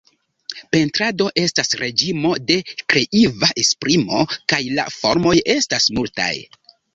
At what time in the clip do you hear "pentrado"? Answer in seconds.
0.75-1.27